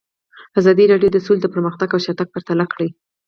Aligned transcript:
ازادي 0.59 0.85
راډیو 0.91 1.13
د 1.13 1.17
سوله 1.25 1.47
پرمختګ 1.53 1.87
او 1.91 2.03
شاتګ 2.05 2.27
پرتله 2.33 2.65
کړی. 2.73 2.89